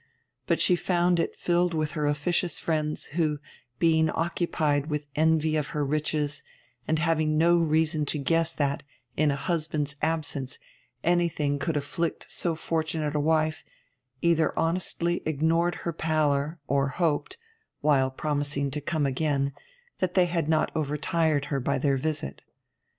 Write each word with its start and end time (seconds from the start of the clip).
But 0.47 0.59
she 0.59 0.75
found 0.75 1.19
it 1.19 1.35
filled 1.35 1.75
with 1.75 1.91
her 1.91 2.07
officious 2.07 2.57
friends, 2.57 3.05
who, 3.05 3.37
being 3.77 4.09
occupied 4.09 4.87
with 4.87 5.05
envy 5.15 5.55
of 5.55 5.67
her 5.77 5.85
riches 5.85 6.41
and 6.87 6.97
having 6.97 7.37
no 7.37 7.55
reason 7.57 8.07
to 8.07 8.17
guess 8.17 8.51
that, 8.53 8.81
in 9.15 9.29
a 9.29 9.35
husband's 9.35 9.97
absence, 10.01 10.57
anything 11.03 11.59
could 11.59 11.77
afflict 11.77 12.25
so 12.31 12.55
fortunate 12.55 13.15
a 13.15 13.19
wife, 13.19 13.63
either 14.23 14.57
honestly 14.57 15.21
ignored 15.27 15.75
her 15.85 15.93
pallor 15.93 16.57
or 16.65 16.87
hoped 16.87 17.37
(while 17.81 18.09
promising 18.09 18.71
to 18.71 18.81
come 18.81 19.05
again) 19.05 19.53
that 19.99 20.15
they 20.15 20.25
had 20.25 20.49
not 20.49 20.71
overtired 20.75 21.45
her 21.53 21.59
by 21.59 21.77
their 21.77 21.97
visit. 21.97 22.41